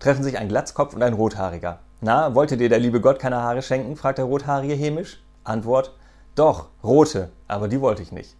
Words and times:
treffen 0.00 0.24
sich 0.24 0.38
ein 0.38 0.48
Glatzkopf 0.48 0.94
und 0.94 1.02
ein 1.02 1.12
Rothaariger. 1.12 1.78
Na, 2.00 2.34
wollte 2.34 2.56
dir 2.56 2.68
der 2.68 2.80
liebe 2.80 3.00
Gott 3.00 3.20
keine 3.20 3.36
Haare 3.36 3.62
schenken? 3.62 3.94
fragt 3.94 4.18
der 4.18 4.24
Rothaarige 4.24 4.74
hämisch. 4.74 5.22
Antwort: 5.44 5.94
Doch, 6.34 6.68
rote, 6.82 7.30
aber 7.46 7.68
die 7.68 7.80
wollte 7.80 8.02
ich 8.02 8.10
nicht. 8.10 8.36